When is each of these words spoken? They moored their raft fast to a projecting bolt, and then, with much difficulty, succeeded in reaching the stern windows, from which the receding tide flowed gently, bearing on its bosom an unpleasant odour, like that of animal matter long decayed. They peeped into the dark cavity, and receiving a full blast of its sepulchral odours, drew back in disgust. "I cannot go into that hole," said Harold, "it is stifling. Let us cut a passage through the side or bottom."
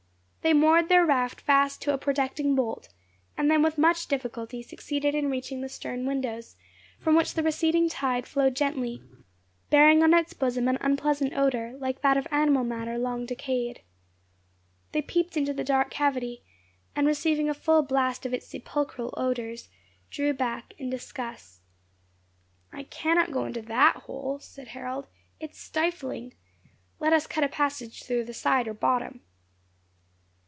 They 0.43 0.53
moored 0.53 0.89
their 0.89 1.05
raft 1.05 1.39
fast 1.39 1.83
to 1.83 1.93
a 1.93 1.99
projecting 1.99 2.55
bolt, 2.55 2.89
and 3.37 3.49
then, 3.49 3.61
with 3.61 3.77
much 3.77 4.07
difficulty, 4.07 4.63
succeeded 4.63 5.13
in 5.13 5.29
reaching 5.29 5.61
the 5.61 5.69
stern 5.69 6.03
windows, 6.07 6.55
from 6.97 7.15
which 7.15 7.35
the 7.35 7.43
receding 7.43 7.87
tide 7.89 8.25
flowed 8.25 8.55
gently, 8.55 9.03
bearing 9.69 10.01
on 10.01 10.15
its 10.15 10.33
bosom 10.33 10.67
an 10.67 10.79
unpleasant 10.81 11.33
odour, 11.37 11.73
like 11.77 12.01
that 12.01 12.17
of 12.17 12.27
animal 12.31 12.63
matter 12.63 12.97
long 12.97 13.27
decayed. 13.27 13.81
They 14.93 15.03
peeped 15.03 15.37
into 15.37 15.53
the 15.53 15.63
dark 15.63 15.91
cavity, 15.91 16.41
and 16.95 17.05
receiving 17.05 17.47
a 17.47 17.53
full 17.53 17.83
blast 17.83 18.25
of 18.25 18.33
its 18.33 18.47
sepulchral 18.47 19.13
odours, 19.15 19.69
drew 20.09 20.33
back 20.33 20.73
in 20.79 20.89
disgust. 20.89 21.61
"I 22.73 22.81
cannot 22.85 23.31
go 23.31 23.45
into 23.45 23.61
that 23.61 23.95
hole," 23.97 24.39
said 24.39 24.69
Harold, 24.69 25.05
"it 25.39 25.51
is 25.51 25.57
stifling. 25.57 26.33
Let 26.99 27.13
us 27.13 27.27
cut 27.27 27.43
a 27.43 27.47
passage 27.47 28.01
through 28.03 28.23
the 28.23 28.33
side 28.33 28.67
or 28.67 28.73
bottom." 28.73 29.21